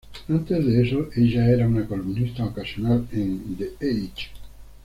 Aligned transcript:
Antes 0.29 0.65
de 0.65 0.81
eso, 0.81 1.09
ella 1.15 1.45
era 1.47 1.67
una 1.67 1.85
columnista 1.87 2.43
ocasional 2.43 3.07
en 3.11 3.55
The 3.55 3.87
Age. 3.87 4.31